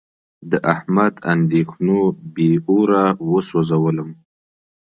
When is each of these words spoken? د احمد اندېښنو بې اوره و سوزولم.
د 0.51 0.53
احمد 0.73 1.13
اندېښنو 1.33 1.99
بې 2.33 2.51
اوره 2.69 3.05
و 3.29 3.31
سوزولم. 3.49 4.09